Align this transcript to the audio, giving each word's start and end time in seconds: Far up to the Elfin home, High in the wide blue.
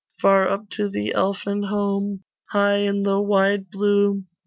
Far 0.19 0.49
up 0.49 0.67
to 0.71 0.89
the 0.89 1.13
Elfin 1.13 1.61
home, 1.61 2.23
High 2.49 2.77
in 2.77 3.03
the 3.03 3.19
wide 3.21 3.69
blue. 3.69 4.23